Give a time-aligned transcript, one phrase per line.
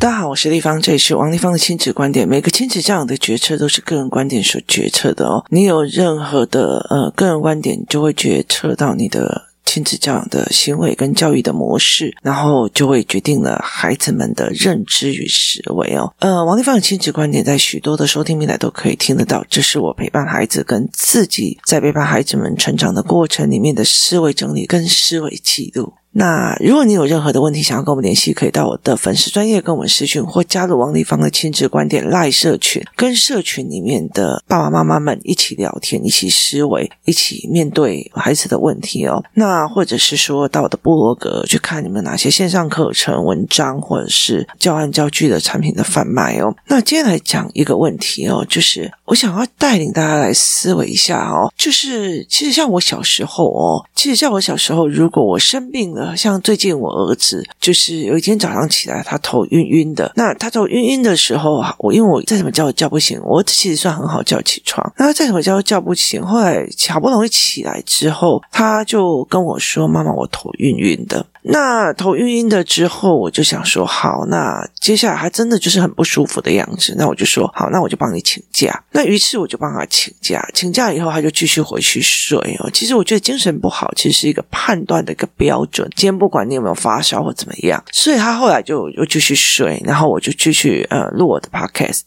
[0.00, 2.28] 大家好，我是丽芳，这里是王立芳的亲子观点。
[2.28, 5.44] 每个亲子这样的决策都是个人观点所决策的哦。
[5.50, 16.14] 你有任何的呃个人观点，就会决策到你的亲子教养的行为跟教育的模式，然后就会决定了孩子们的认知与思维哦。
[16.20, 25.92] 呃，王立芳的亲子观点在许多的收听平台都可以听得到，这是我陪伴孩子跟自己在陪伴孩子们成长的过程里面的思维整理跟思维记录。
[26.10, 39.22] 那如果你有任何的问题想要跟我们联系，可以到我的粉丝专业跟我们私讯，或加入王丽芳的亲子观点赖社群，跟社群里面的爸爸妈妈们一起聊天，一起思维，一起面对孩子的问题哦。
[39.34, 46.52] 那或者是说到我的部落格去看你们哪些线上课程文章，或者是教案教具的产品的贩卖哦。
[46.66, 55.97] 那今天来讲一个问题哦，就是我想要带领大家来思维一下哦，就是其实像我小时候哦，其实像我小时候，如果我生病了。
[56.16, 60.12] 像最近我儿子，就是有一天早上起来，他头晕晕的。
[60.16, 63.20] 那他头晕晕的时候啊，我因为我再怎么叫都叫不醒。
[63.24, 66.24] 我其实算很好叫起床，那他再怎么叫都叫不醒。
[66.24, 80.46] 后来好不容易起来之后，他就跟我说：“妈妈，我头晕晕的。”那头晕晕的之后，我就想说：“好，那接下来还真的就是很不舒服的样子。”那我就说：“好，那我就帮你请假。”那于是我就帮他请假。
[80.52, 82.70] 请假以后，他就继续回去睡哦。
[82.72, 85.88] 其实我觉得精神不好，其实是一个判断的一个标准。
[85.94, 92.02] 今天不管你有没有发烧或怎么样，所以他后来就又继续睡，然后我就继续呃录我的 podcast，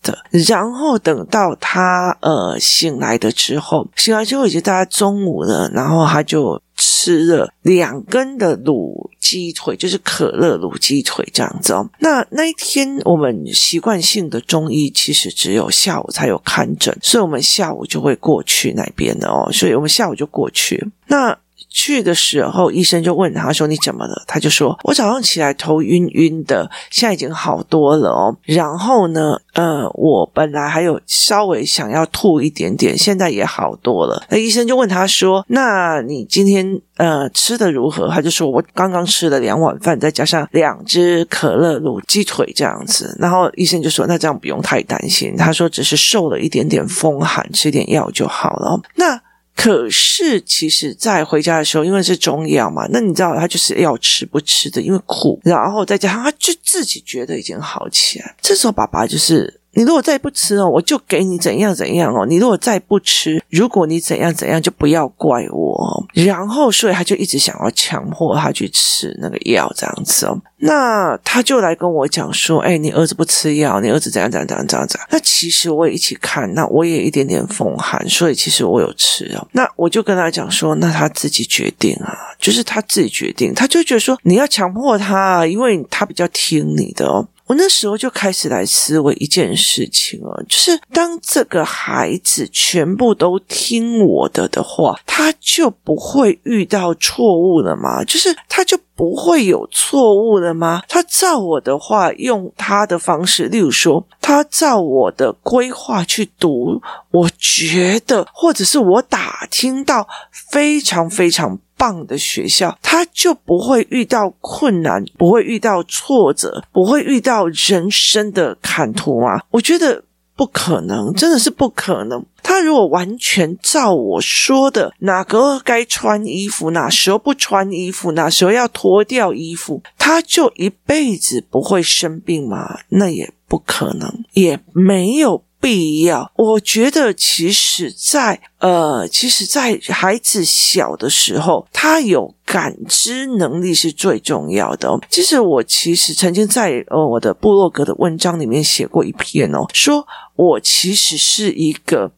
[0.48, 6.62] 然后等到他呃醒来的之后，醒来之后已经大概中午了，然后他就
[6.94, 11.90] 吃了两根的卤鸡腿，就是可乐卤鸡腿这样子哦。
[12.00, 21.38] 那那一天我们习惯性的中医其实只有下午才有看诊，所以我们下午就会过去那边的哦，所以我们下午就过去那。
[21.74, 28.36] 去的时候，医生就问他说：“你怎么了？”他就说：“我早上起来头晕晕的，现在已经好多了哦。
[28.44, 49.22] 然后呢，呃，我本来还有稍微想要吐一点点，现在也好多了。”那医生就问他说：“那你今天呃吃的如何？”他就说：“我刚刚吃了两碗饭，再加上两只可乐卤鸡腿这样子。”然后医生就说：“那这样不用太担心。”他说：“只是受了一点点风寒，吃点药就好了。”那。
[49.62, 58.36] 可是，其实，在回家的时候，因为是中药嘛，那你知道，他就是要吃不吃的，因为苦，然后再加上他就自己觉得已经好起来。
[58.42, 59.61] 这时候，爸爸就是。
[59.74, 62.26] 你如果再不吃哦，我就给你怎样怎样哦。
[62.26, 66.06] 你如果再不吃，如果你怎样怎样，就不要怪我。
[66.14, 70.38] 然后，所以他就一直想要强迫他去吃那个药，这样子哦。
[70.64, 79.48] 那他就来跟我讲说：“哎，你儿子不吃药，你儿子怎样怎样怎样怎样怎样。”那其实我也一起看，那我也一点点风寒，所以其实我有吃哦。
[79.54, 98.06] 那我就跟他讲说：“那他自己决定啊，就是他自己决定。”他就觉得说：“你要强迫他，因为他比较听你的哦。”我那时候就开始来思维一件事情哦，就是当这个孩子全部都听我的的话，他就不会遇到错误了吗？
[98.06, 100.82] 就是他就不会有错误了吗？
[100.88, 106.82] 他照我的话，用他的方式，例如说，他照我的规划去读，
[107.12, 111.60] 我觉得，或者是我打听到非常非常。
[111.82, 119.42] 棒的学校，他就不会遇到困难，不会遇到挫折，不会遇到人生的坎坷吗？
[119.50, 120.04] 我觉得
[120.36, 122.24] 不可能，真的是不可能。
[122.44, 132.82] 他如果完全照我说的，哪个该穿衣服，哪时候不穿衣服，哪时候要脱掉衣服，他就一辈子不会生病吗？
[132.90, 135.44] 那也不可能，也没有。
[135.62, 144.90] 必要，我觉得其实在，呃，其实，在孩子小的时候，他有感知能力是最重要的。
[145.10, 150.06] 其实我其实曾经在呃我的部落格的文章里面写过一篇哦，说
[150.36, 152.12] 我其实是一个。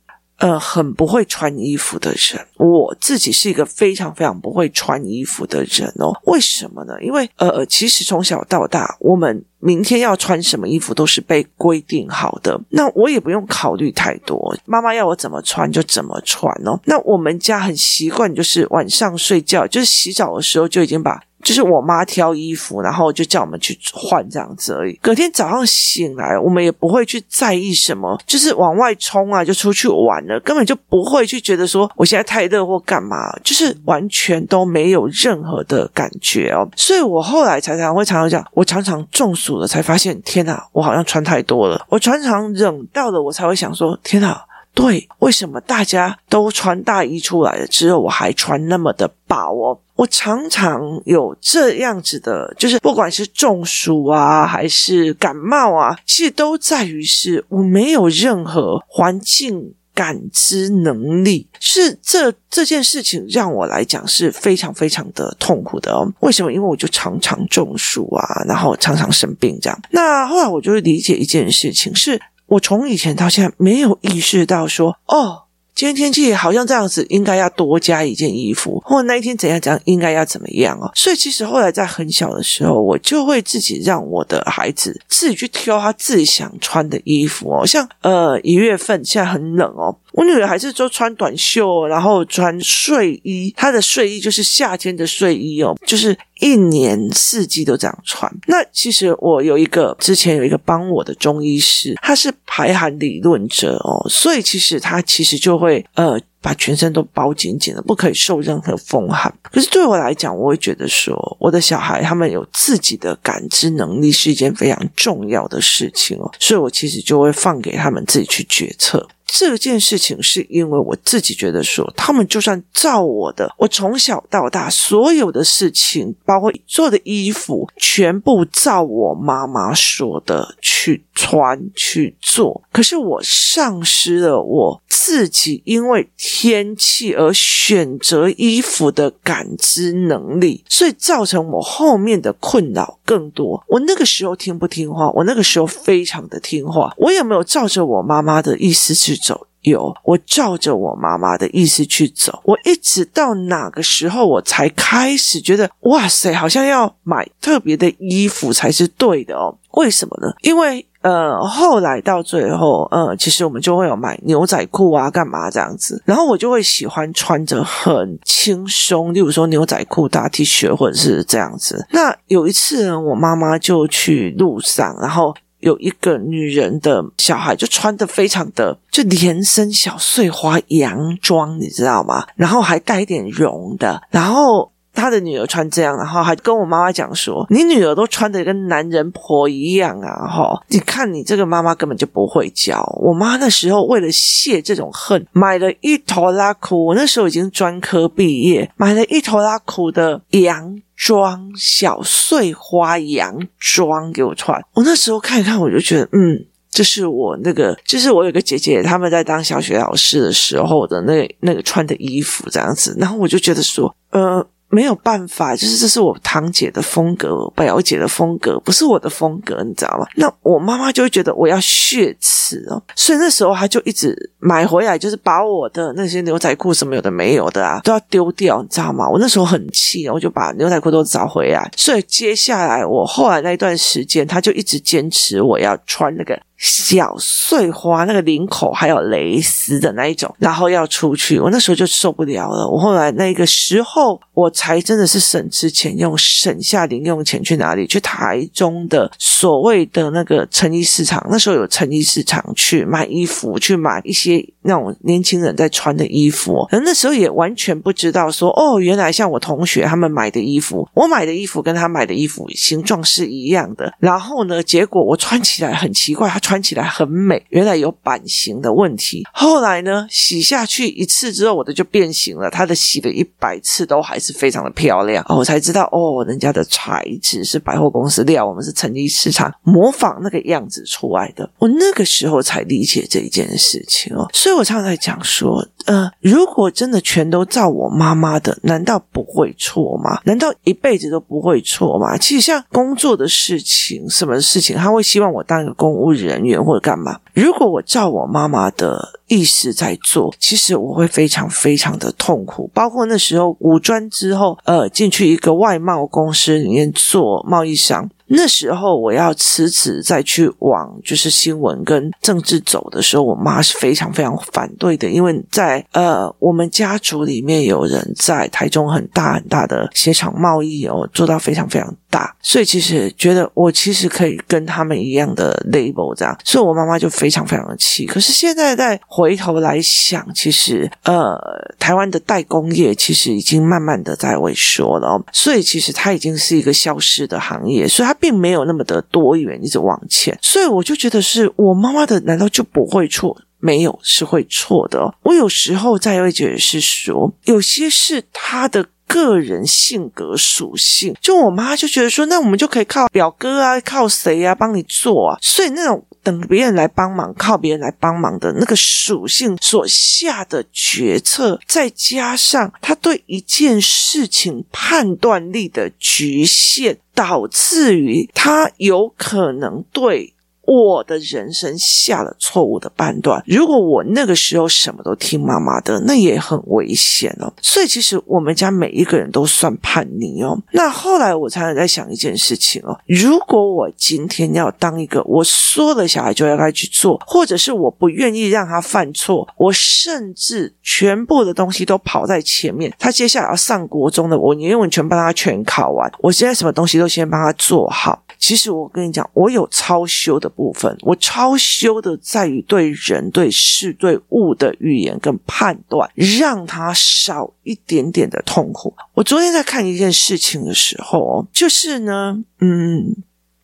[0.44, 6.12] 呃，很不会穿衣服的人，我自己是一个非常非常不会穿衣服的人哦。
[6.26, 6.94] 为什么呢？
[7.02, 16.78] 因为呃，其实从小到大，我们明天要穿什么衣服都是被规定好的，那我也不用考虑太多，妈妈要我怎么穿就怎么穿哦。
[16.84, 21.22] 那我们家很习惯，就是晚上睡觉，就是洗澡的时候就已经把。
[21.44, 24.94] 就是我妈挑衣服，然后就叫我们去换这样子而已。
[25.02, 36.68] 隔天早上醒来，我们也不会去在意什么，就是往外冲啊，就出去玩了，根本就不会去觉得说我现在太热或干嘛，就是完全都没有任何的感觉哦。
[36.76, 41.86] 所以我后来才常会常常讲，我常常中暑了才发现，天哪，我好像穿太多了。
[41.90, 44.44] 我常常冷到了，我才会想说，天哪。
[44.74, 49.80] 对，为什么大家都穿大衣出来了，之后我还穿那么的薄哦？
[49.96, 66.12] 我常常有这样子的，就是不管是中暑啊，还是感冒啊，其实都在于是我没有任何环境感知能力，是这这件事情让我来讲是非常非常的痛苦的哦。
[66.22, 66.52] 为什么？
[66.52, 69.80] 因为我就常常中暑啊，然后常常生病这样。
[69.92, 72.20] 那后来我就会理解一件事情，是
[72.54, 75.40] 我从以前到现在没有意识到说，哦。
[75.76, 80.92] 今天天气好像这样子，应该要多加一件衣服，或那一天怎样怎样，应该要怎么样哦。
[80.94, 87.66] 所以其实后来在很小的时候，我就会自己让我的孩子自己去挑他自己想穿的衣服哦。
[87.66, 89.98] 像呃一月份现在很冷哦。
[90.12, 93.52] 我女儿还是说穿短袖，然后穿睡衣。
[93.58, 98.30] 她的睡衣就是夏天的睡衣哦，就是一年四季都这样穿。
[98.48, 109.34] 那其实我有一个之前有一个帮我的中医师，他是排寒理论者哦，所以其实他其实就会呃把全身都包紧紧的，不可以受任何风寒。
[109.42, 119.08] 可是对我来讲，我会觉得说，我的小孩他们有自己的感知能力是一件非常重要的事情哦，所以我其实就会放给他们自己去决策。
[119.26, 132.62] 这件事情是因为我自己觉得说，他们就算照我的，我从小到大所有的事情，包括做的衣服，全部照我妈妈说的去穿去做。
[132.72, 143.64] 可是我丧失了我自己因为天气而选择衣服的感知能力，所以造成我后面的困扰更多。
[143.68, 145.12] 我那个时候听不听话？
[145.12, 146.92] 我那个时候非常的听话。
[146.98, 149.46] 我有没有照着我妈妈的意思去走？
[149.62, 152.42] 有，我照着我妈妈的意思去走。
[152.46, 159.56] 我一直到哪个时候，我才开始觉得，哇塞，好像要买特别的衣服才是对的哦。
[159.74, 160.34] 为什么呢？
[160.42, 166.02] 因为呃，后来到最后，呃，其实我们就会有买牛仔裤啊，干嘛这样子。
[166.06, 171.86] 然后我就会喜欢穿着很轻松，例如说牛仔裤、大 T 恤，或者是这样子。
[171.92, 175.36] 那有一次呢，我妈妈就去路上，然后。
[175.64, 182.26] 有一个女人的小孩，就穿得非常的就连身小碎花洋装，你知道吗？
[182.36, 192.82] 然后还带一点绒的，然后他的女儿穿这样，然后还跟我妈妈讲说：“你女儿都穿得跟男人婆一样啊！”哈，你看你这个妈妈根本就不会教。
[193.02, 196.86] 我妈那时候为了泄这种恨，买了一头拉库。
[196.86, 200.82] 我那时候已经专科毕业，买了一头拉库的洋。
[200.96, 214.46] 装小碎花洋装给我穿，我那时候看一看，我就觉得，嗯，这是我那个，就是我有个姐姐，他们在当小学老师的时候的那那个穿的衣服这样子，然后我就觉得说，呃。
[214.74, 220.08] 没有办法，就是这是我堂姐的风格，表姐的风格，不是我的风格，你知道吗？
[220.16, 229.08] 那我妈妈就会觉得我要血耻哦，所以那时候她就一直买回来，就是把我的那些牛仔裤什么有的没有的啊，都要丢掉，你知道吗？
[229.08, 231.72] 我那时候很气，我就把牛仔裤都找回来。
[231.78, 236.42] 所以接下来我后来那一段时间，她就一直坚持我要穿那个。
[236.64, 242.66] 小碎花那个领口还有蕾丝的那一种，然后要出去，我那时候就受不了了。
[242.66, 247.86] 我后来那个时候，我才真的是省吃俭用，省下零用钱去哪里？
[247.86, 256.66] 去台中的所谓的那个成衣市场，那时候有成衣市场去买衣服，去买一些那种年轻人在穿的衣服。
[256.72, 263.94] 而那时候也完全不知道说，哦，原来像我同学他们买的衣服，我买的衣服跟他买的衣服形状是一样的。
[264.00, 266.53] 然后呢，结果我穿起来很奇怪，他穿。
[266.54, 269.24] 穿起来很美，原来有版型的问题。
[269.34, 272.48] 后来呢，洗下去一次之后，我的就变形了。
[272.48, 275.26] 他的洗了一百次都还是非常的漂亮。
[275.28, 281.50] 哦，我才知道哦，人家的材质是百货公司料，我们是成衣市场模仿那个样子出来的。
[281.58, 284.30] 我那个时候才理解这一件事情哦。
[284.32, 290.22] 所以我常常在讲说，呃，如果真的全都照我妈妈的，难道不会错吗？
[290.26, 292.16] 难道一辈子都不会错吗？
[292.16, 297.20] 其实像工作的事情，什么事情，他会希望我当一个公务人人员或者干嘛？
[297.34, 302.70] 如果我照我妈妈的意思在做，其实我会非常非常的痛苦。
[302.74, 308.10] 包括那时候五专之后，呃，进去一个外贸公司里面做贸易商。
[308.28, 328.08] 那时候我要辞职再去往就是新闻跟政治走的时候，我妈是非常非常反对的，因为在呃我们家族里面有人在台中很大很大的鞋厂贸易哦，做到非常非常大，所以其实觉得我其实可以跟他们一样的 label 这样，所以我妈妈就非常非常的气。
[328.08, 331.38] 可是现在再回头来想，其实呃
[331.78, 338.18] 台湾的代工业其实已经慢慢的在萎缩了，所以其实它已经是一个消失的行业，所以它。
[338.24, 343.38] 并没有那么的多元，一直往前，所以我就觉得是我妈妈的，难道就不会错？
[343.60, 345.14] 没有是会错的。
[345.24, 348.86] 我有时候在会觉得是说，有些是他的。
[349.06, 355.38] 个人性格属性，就我妈就觉得说，那我们就可以靠表哥啊，靠谁啊帮你做啊？
[355.40, 370.33] 所以那种等别人来帮忙，靠别人来帮忙的那个属性所下的决策，再加上他对一件事情判断力的局限，导致于他有可能对。
[370.66, 373.44] 我的人生下了错误的判断。
[373.46, 377.52] 如果我那个时候什么都听妈妈的，那也很危险哦。
[377.62, 380.58] 所以其实我们家每一个人都算叛逆哦。
[380.72, 392.94] 那后来我常常在想一件事情哦：如果我今天要当一个我说了小孩就要该去做，或者是我不愿意让他犯错，我甚至全部的东西都跑在前面。
[392.98, 396.12] 他接下来要上国中的，我宁愿全帮他全考完。
[396.20, 398.24] 我现在什么东西都先帮他做好。
[398.40, 408.94] 其实我跟你讲，我有超修的部分，我超修的在于对人、对事、对物的语言跟判断，让他少一点点的痛苦。
[409.14, 413.16] 我昨天在看一件事情的时候，就是呢，嗯，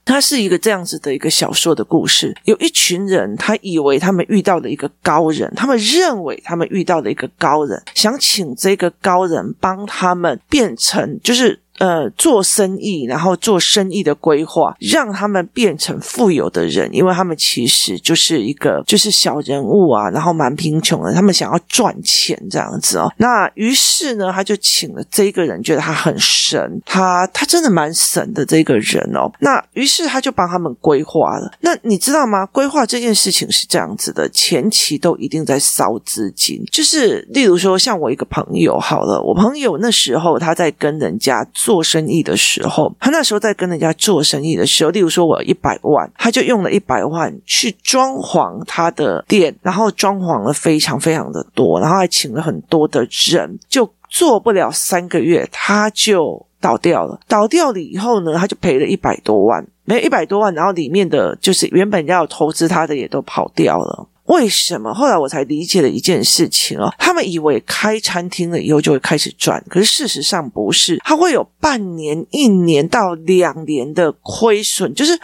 [0.05, 2.35] 它是一个这样子的一个小说的故事。
[2.45, 11.59] 有一群人，他以为他们遇到了一个高人，他们认为他们遇到了一个高人，想请这个高人帮他们变成，就是。
[11.79, 23.09] 呃，做生意，然后做生意的规划，让他们变成富有的人，因为他们其实就是一个就是小人物啊，然后蛮贫穷的，他们想要赚钱这样子哦。
[23.15, 29.31] 那于是呢，他就请了这一个人，觉得他很神，他他真的蛮神的这个人哦。
[29.39, 31.49] 那于是他就帮他们规划了。
[31.61, 32.45] 那你知道吗？
[32.47, 41.47] 规划这件事情是这样子的，前期都一定在烧资金，就是例如说，像我一个朋友，好了，我朋友那时候他在跟人家。
[41.69, 57.19] 做生意的时候，他那时候在跟人家做生意的时候，例如说我一百万，他就用了一百万去装潢他的店，然后装潢了非常非常的多，然后还请了很多的人，就做不了三个月，他就倒掉了。
[57.27, 64.07] 倒掉了以后呢，他就赔了一百多万，没一百多万，然后里面的就是原本要投资他的也都跑掉了。
[64.29, 64.93] 为什么？
[64.93, 75.19] 后来我才理解了一件事情哦，他们以为开餐厅了以后就会开始赚，可是事实上不是，它会有半年、一年到两年的亏损，就是。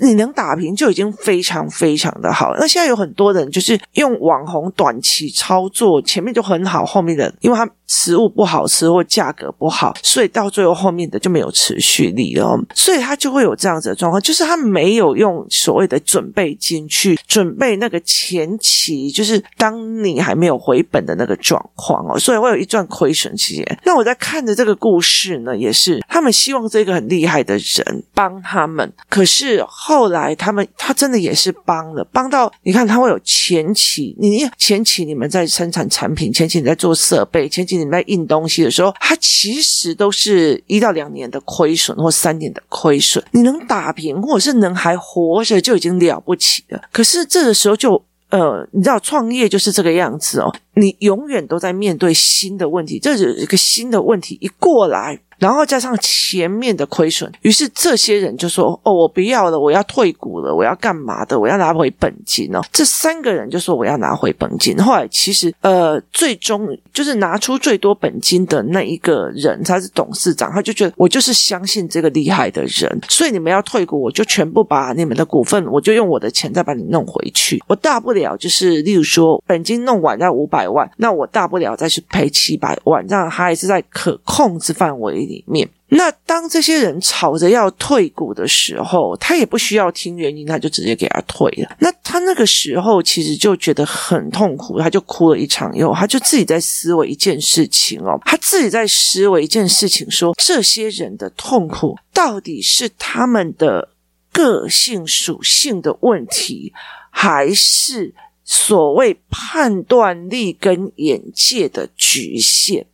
[0.00, 2.54] 你能打平就已经非常非常的好。
[2.58, 12.58] 那现在有很多人就是用网红短期操作，前面就很好，后面的因为他食物不好吃或价格不好，所以到最后后面的就没有持续力了。
[12.74, 23.78] 所以他就会有这样子的状况，就是他没有用所谓的准备金去准备那个前期，就是当你还没有回本的那个状况哦，所以会有一段亏损期间。
[23.84, 29.62] 那我在看着这个故事呢，也是他们希望这个很厉害的人帮他们，可是。
[29.76, 43.22] 后来他们他真的也是帮了，帮到你看他会有前期，你前期你们在生产产品，前期你在做设备，前期你们在印东西的时候，它其实都是一到两年的亏损或三年的亏损。
[43.32, 46.80] 你能打平或者是能还活着就已经了不起了。
[46.92, 55.20] 可是这个时候就呃，你知道创业就是这个样子哦，你永远都在面对新的问题，这是一个新的问题一过来。
[55.38, 61.38] 然后加上前面的亏损，于是这些人就说：“哦，我不要了，我要退股了，我要干嘛的？
[61.38, 77.62] 我要拿回本金哦。”这三个人就说：“我要拿回本金。”后来其实呃，最终就是拿出最多本金的那一个人，他是董事长，他就觉得我就是相信这个厉害的人，所以你们要退股，我就全部把你们的股份，我就用我的钱再把你弄回去。
[77.66, 91.76] 我大不了就是，例如说本金弄完要五百万，那我大不了再去赔七百万，这样他还是在可控制范围里面，那当这些人吵着要退股的时候，他也不需要听原因，他就直接给他退了。
[91.78, 103.90] 那他那个时候其实就觉得很痛苦，他就哭了一场以后，他就自己在思维一件事情哦，他自己在思维一件事情说，这些人的痛苦到底是他们的
[104.32, 106.72] 个性属性的问题，
[107.10, 108.12] 还是
[108.44, 112.86] 所谓判断力跟眼界的局限？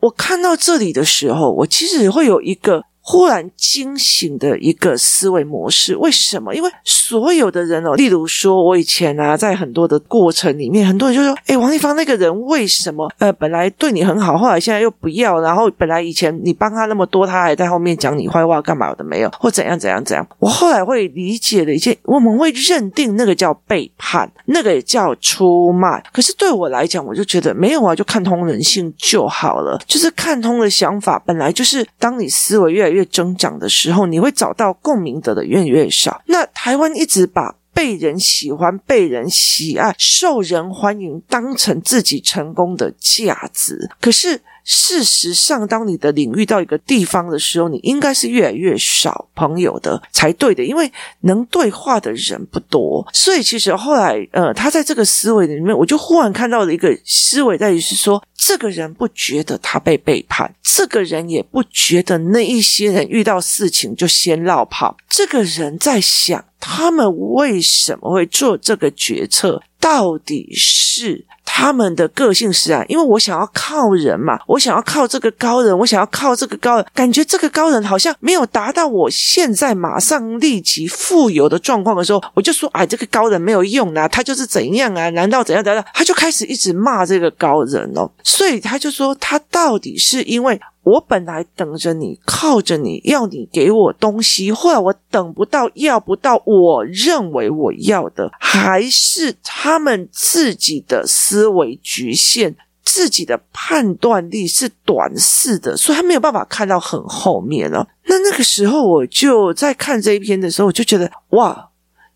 [0.00, 2.87] 我看到这里的时候，我其实会有一个。
[3.10, 6.54] 忽然惊醒的一个思维模式，为什么？
[6.54, 13.10] 因为所有的人哦，例如说，我以前啊，在很多的过程里面，很多人就说：“哎，王丽芳那个人为什么？
[13.16, 19.30] 呃，本来对你很好，后来现在又不要，然后本来以前你帮他那么多，他还在后面讲你坏话，干嘛的没有？
[19.40, 26.04] 或怎样怎样怎样？”我后来会理解的一件，我们会认定那个叫背叛，那个也叫出卖。
[26.12, 32.97] 可是对我来讲，我就觉得没有啊，就看通人性就好了，就是看通了想法，本来就是当你思维越来越。
[32.98, 36.20] 越增长的时候，你会找到共鸣的的越来越少。
[36.26, 43.90] 那台湾一直把被人喜欢、被人喜爱、受人欢迎，当成自己成功的价值。
[44.00, 44.40] 可是。
[44.70, 53.08] 事实上，当你的领域到一个地方的时候，你应该是越来越少朋友的才对的，因为能对话的人不多。
[53.14, 71.24] 所以，其实后来，呃，他在这个思维里面，我就忽然看到了一个思维，在于是说，这个人不觉得他被背叛，这个人也不觉得那一些人遇到事情就先落跑，这个人在想，他们为什么会做这个决策，到底是。
[71.58, 85.10] 他们的个性是啊，因为我想要靠人嘛，我想要靠这个高人，我想要靠这个高人，感觉这个高人好像没有达到我现在马上立即富有的状况的时候，我就说，哎，这个高人没有用啊，他就是怎样啊？
[85.10, 85.84] 难道怎样怎样？
[85.92, 90.60] 他就开始一直骂这个高人哦，所以他就说，他到底是因为。
[90.82, 107.86] 我本来等着你，靠着你，要你给我东西，后来我等不到，要不到我认为我要的，还是他们自己的思维局限，自己的判断力是短视的，所以他没有办法看到很后面了。
[108.06, 111.67] 那那个时候，我就在看这一篇的时候，我就觉得哇。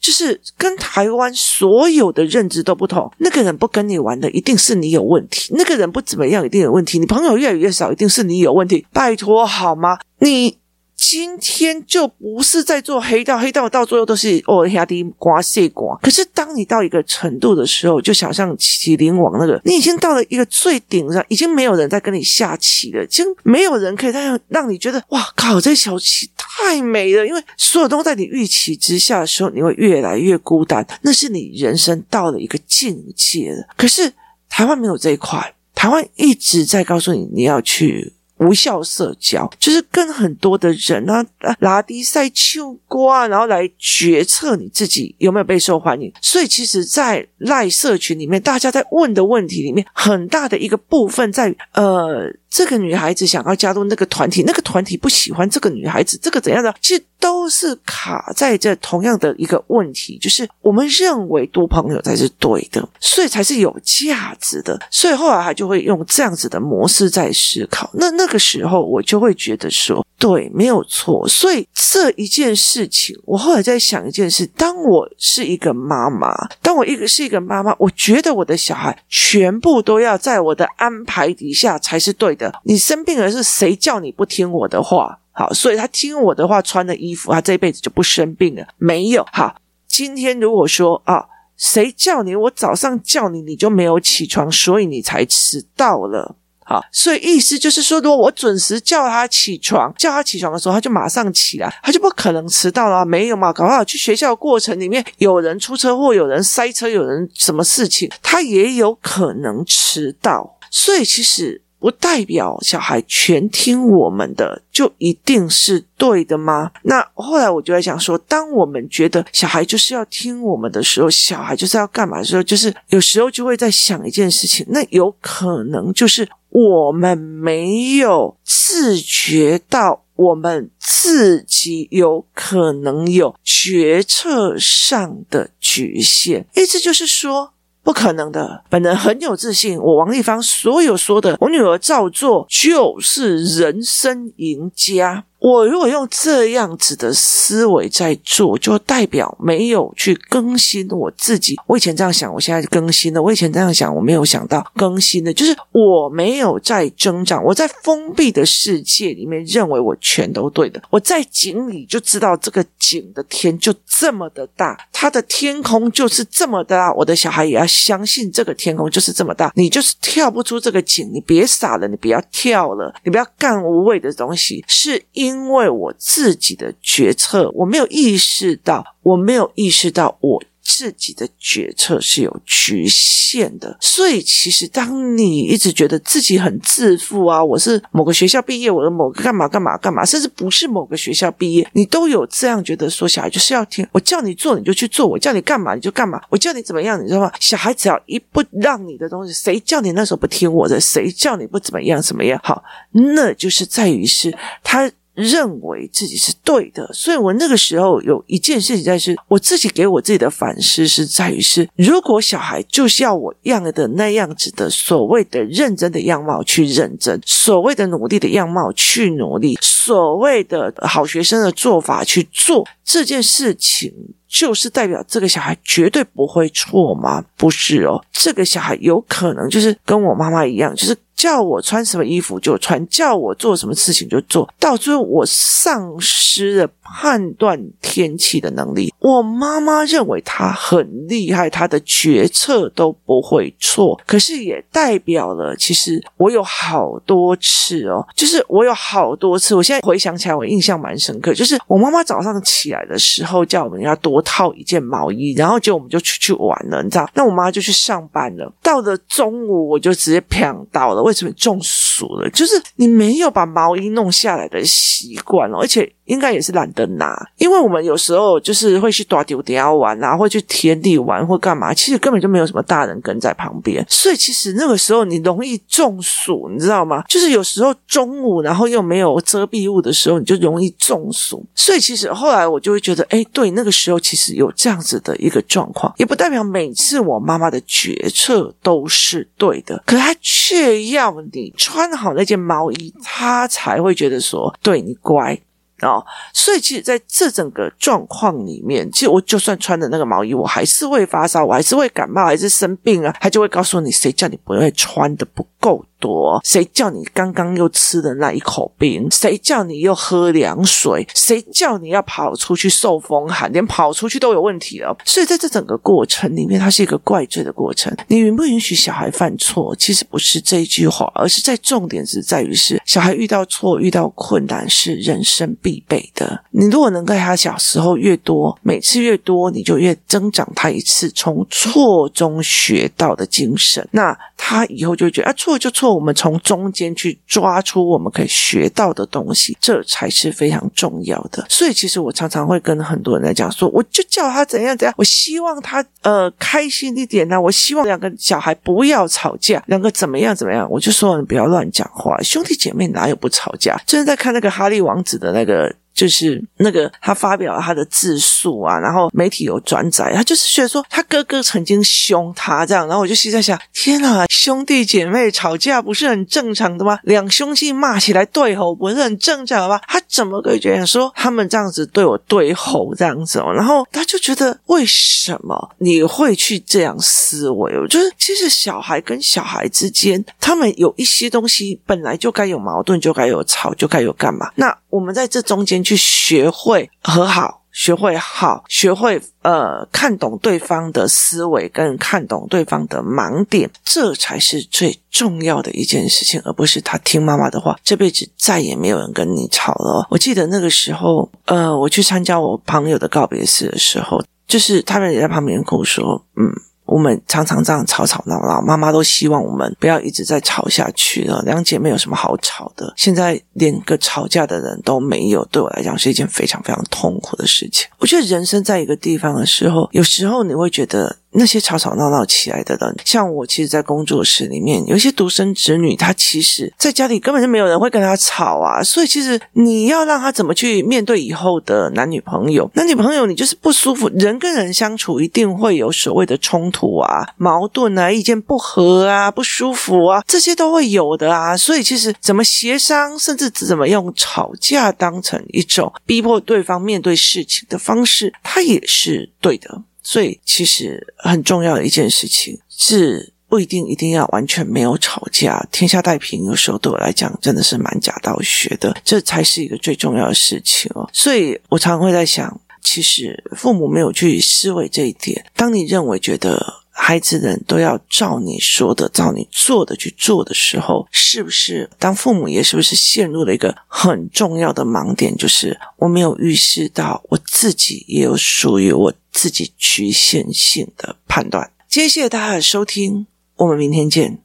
[0.03, 6.99] 就是跟台湾所有的认知都不同，那个人不跟你玩的，一定是你有问题；那个人不怎么样，一定有问题。
[6.99, 8.85] 你朋友越来越少，一定是你有问题。
[8.93, 9.97] 拜托好吗？
[10.19, 10.59] 你。
[10.95, 15.97] 今天就不是在做黑道，黑道到最后都是哦，压低刮谢刮。
[16.01, 27.27] 可是当你到一个程度的时候，就想像麒麟王那个，你已经到了一个最顶上，已经没有人在跟你下棋了，已经没有人可以再让让你觉得哇靠，这小棋太美了。
[27.27, 30.87] 因为所有东西在你预期之下的时候，你会越来越孤单。
[31.03, 33.67] 那是你人生到了一个境界了。
[33.77, 34.13] 可是
[34.49, 38.13] 台湾没有这一块，台湾一直在告诉你你要去。
[38.39, 41.25] 无效社交就是跟很多的人啊，
[41.61, 46.13] 拉低赛秋瓜，然后来决策你自己有没有被受欢迎。
[46.21, 52.35] 所以，其实，在赖社群里面，大家在问的问题里面，很大的一个部分在呃。
[52.53, 56.73] 这个女孩子想要加入那个团体，那个团体不喜欢这个女孩子，这个怎样的？
[56.83, 67.89] 其实都是卡在这同样的一个问题，就是我们认为多朋友才是对的，所以才是有价值的，所以后来他就会用这样子的模式在思考。
[67.95, 71.27] 那那个时候我就会觉得说，对，没有错。
[71.27, 82.42] 所以这一件事情，我后来在想一件事：当我是一个妈妈，当我一个是一个妈妈，我觉得我的小孩全部都要在我的安排底下才是对的。
[82.65, 85.19] 你生病了，是谁叫你不听我的话？
[85.35, 88.67] 好，所以他听我的话，穿的衣服，他这一辈子就不生病了。
[88.77, 91.25] 没有，好，今天如果说啊，
[91.57, 92.35] 谁叫你？
[92.37, 96.37] 我早上叫你，你就没有起床，所以你才迟到了。
[96.65, 103.05] 好，所以意思就是说，如果我准时叫他起床，叫他起床的时候，他就马上起来，他就不可能迟到了。
[103.05, 103.53] 没有嘛？
[103.53, 110.59] 搞不好去学校过程里面有人出车祸，有人塞车，有人什么事情，他也有可能迟到。
[110.71, 116.71] 所以其实不代表小孩全听我们的就一定是对的吗？
[116.83, 137.53] 那后来我就在想说，当我们觉得小孩就是要听我们的时候，小孩就是要干嘛的时候，就是有时候就会在想一件事情，那有可能就是我们没有自觉到我们自己有可能有决策上的局限，意思就是说。
[137.83, 139.79] 不可能的，本人很有自信。
[139.79, 145.25] 我王丽芳所有说的，我女儿照做，就是人生赢家。
[145.43, 151.57] 我如果用这样子的思维在做，就代表没有去更新我自己。
[151.67, 153.21] 我以前这样想，我现在更新了。
[153.21, 157.43] 我以前这样想，我没有想到更新的，就是我没有在增长。
[157.43, 160.81] 我在封闭的世界里面，认为我全都对的。
[160.91, 166.95] 我在井里就知道这个井的天就这么的大，它的天空就是这么的大。
[166.95, 169.53] 我的小孩也要相信这个天空就是这么大。
[169.57, 175.32] 你就是跳不出这个井，你别傻了，你不要跳了，你不要干无谓的东西，是因。
[175.33, 183.77] 因为我自己的决策，我没有意识到，我没有意识到我自己的决策是有局限的。
[183.81, 197.33] 所以，其实当你一直觉得自己很自负啊，我是某个学校毕业，我的某个干嘛干嘛干嘛，甚至不是某个学校毕业，你都有这样觉得说，小孩就是要听我叫你做你就去做，我叫你干嘛你就干嘛，我叫你怎么样你知道吗？
[197.41, 200.81] 小孩只要一不让你的东西，谁叫你那时候不听我的？
[200.81, 202.41] 谁叫你不怎么样怎么样？
[202.43, 204.91] 好，那就是在于是他。
[205.15, 223.93] 认为自己是对的，所以我那个时候有一件事情在是，我自己给我自己的反思是在于是，如果小孩就是要我样的那样子的所谓的认真的样貌去认真，所谓的努力的样貌去努力，所谓的好学生的做法去做这件事情，
[224.29, 227.23] 就是代表这个小孩绝对不会错吗？
[227.37, 230.97] 不是哦，这个小孩有可能就是跟我妈妈一样，就是。
[231.23, 238.93] 叫我穿什么衣服就穿，叫我做什么事情就做，到最后我丧失了判断天气的能力。
[238.99, 257.09] 我妈妈认为她很厉害，她的决策都不会错，可是也代表了，其实我有好多次哦，就是我有好多次，我现在回想起来，我印象蛮深刻，就是我妈妈早上起来的时候叫我们要多套一件毛衣，然后结果我们就出去玩了，你知道？
[257.15, 261.03] 那我妈就去上班了，到了中午我就直接飘到了。
[261.03, 262.31] 为什么中暑了？
[262.31, 265.91] 就是你没有把毛衣弄下来的习惯了，而且。
[266.05, 277.05] 应该也是懒得拿，因为我们有时候就是会去大稻埕玩啊，会去田里玩或干嘛，其实根本就没有什么大人跟在旁边，所以其实那个时候你容易中暑，你知道吗？
[277.09, 281.45] 就是有时候中午然后又没有遮蔽物的时候，你就容易中暑。
[281.55, 295.39] 所以其实后来我就会觉得，哎，对，那个时候其实有这样子的一个状况，也不代表每次我妈妈的决策都是对的，可她却要你穿好那件毛衣，她才会觉得说，对你乖。
[295.83, 305.85] 哦，所以其实在这整个状况里面，其实我就算穿的那个毛衣，我还是会发烧，我还是会感冒，还是生病啊，他就会告诉你，谁叫你不会穿的不够。
[306.03, 309.09] 多，谁叫你刚刚又吃的那一口冰？
[309.13, 311.07] 谁叫你又喝凉水？
[311.15, 313.51] 谁叫你要跑出去受风寒？
[313.53, 314.97] 连跑出去都有问题了。
[315.05, 317.97] 所以在这整个过程里面，它是一个怪罪的过程。
[318.09, 319.77] 你允不允许小孩犯错？
[319.77, 326.43] 其实不是这一句话，而是在重点是在于是小孩遇到错、遇到困难是人生必备的。
[326.51, 333.87] 你如果能在他小时候越多，每次越多，你就越增长他一次从错中学到的精神。
[333.93, 335.92] 那他以后就觉得啊，错就错。
[335.95, 341.45] 我们从中间去抓出我们可以学到的东西，这才是非常重要的。
[341.49, 353.81] 所以，其实我常常会跟很多人来讲说，我就叫他怎样怎样，我希望他呃开心一点呢、我希望两个小孩不要吵架，两个怎么样怎么样，我就说你不要乱讲话，兄弟姐妹哪有不吵架？
[353.87, 355.75] 就是在看那个哈利王子的那个。
[356.03, 366.99] 就是那个他发表了他的自述啊，然后媒体有转载，他就是觉得说他哥哥曾经凶他这样，然后我就心在想：天哪，兄弟姐妹吵架不是很正常的吗？
[367.05, 369.81] 两兄弟骂起来对吼不是很正常的吗？
[369.87, 373.53] 他怎么可以觉得说他们这样子对我对吼这样子哦？
[373.53, 377.79] 然后他就觉得为什么你会去这样思维？
[377.79, 384.51] 我就是其实小孩跟小孩之间，他们有一些东西本来就该有矛盾，就该有吵，就该有干嘛？
[384.57, 385.81] 那我们在这中间。
[385.83, 400.07] 去去学会和好，学会好，学会呃看懂对方的思维，跟看懂对方的盲点，这才是最重要的一件事情，而不是他听妈妈的话，这辈子再也没有人跟你吵了。
[400.09, 406.49] 我记得那个时候，呃，我去参加我朋友的告别式的时候，就是他们也在旁边跟我说，嗯。
[406.85, 411.41] 我们常常这样吵吵闹闹，妈妈都希望我们不要一直在吵下去了。
[411.43, 412.93] 两姐妹有什么好吵的？
[412.97, 417.89] 现在连个吵架的人都没有，对我来讲是一件非常非常痛苦的事情。
[417.99, 421.17] 我觉得人生在一个地方的时候，有时候你会觉得。
[421.33, 428.83] 那些吵吵闹闹起来的人，像我，其实，在工作室里面，有些独生子女，他其实在家里根本就没有人会跟他吵啊。
[428.83, 432.71] 所以，其实你要让他怎么去面对以后的男女朋友？
[432.75, 441.57] 男女朋友，你就是不舒服，人跟人相处一定会有所谓的冲突啊、矛盾啊、意见不合啊、不舒服啊，这些都会有的啊。
[441.57, 449.83] 所以，其实怎么协商，甚至怎么用吵架当成一种逼迫对方面对事情的方式，他也是对的。
[450.03, 456.45] 所以，其实很重要的一件事情是，不一定一定要完全没有吵架，天下太平。
[456.45, 461.09] 有时候对我来讲，真的是蛮假道学的，这才是一个最重要的事情哦。
[461.13, 465.45] 所以我常常会在想，其实父母没有去思维这一点。
[465.55, 475.37] 当你认为觉得孩子人都要照你说的、照你做的去做的时候，是不是当父母也是不是陷入了一个很重要的盲点？
[475.37, 479.13] 就是我没有预示到我自己也有属于我。
[479.35, 481.73] 自己局限性的判断。
[481.89, 483.27] 谢谢大家的收听，
[483.57, 484.43] 我们明天见。